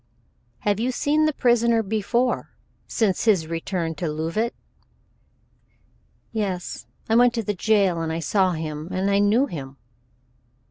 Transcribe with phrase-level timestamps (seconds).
[0.61, 2.55] "Have you seen the prisoner before
[2.87, 4.55] since his return to Leauvite?"
[6.31, 9.77] "Yes, I went to the jail and I saw him, and I knew him."